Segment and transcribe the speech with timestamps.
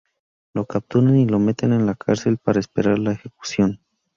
[0.55, 3.81] Lo capturan y lo meten en la cárcel para esperar la ejecución.